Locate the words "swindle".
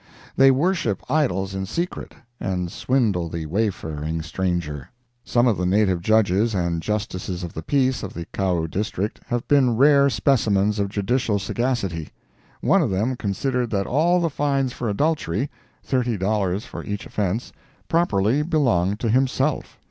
2.71-3.29